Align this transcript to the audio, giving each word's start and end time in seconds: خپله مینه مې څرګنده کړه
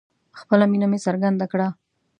خپله 0.39 0.65
مینه 0.71 0.87
مې 0.91 0.99
څرګنده 1.05 1.45
کړه 1.51 1.67